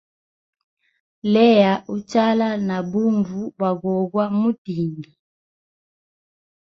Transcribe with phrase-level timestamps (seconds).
[1.33, 5.11] Leya uchala na bunvu bwa gogwa mutindi.